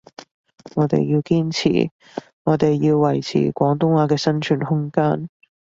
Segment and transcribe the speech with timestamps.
[0.73, 1.91] 我哋要堅持，
[2.43, 5.29] 我哋要維持廣東話嘅生存空間